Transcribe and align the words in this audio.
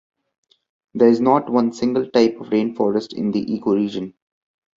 There 0.95 1.09
is 1.09 1.21
not 1.21 1.47
one 1.47 1.73
single 1.73 2.09
type 2.09 2.37
of 2.41 2.47
rainforest 2.47 3.13
in 3.13 3.29
the 3.31 3.45
ecoregion. 3.45 4.15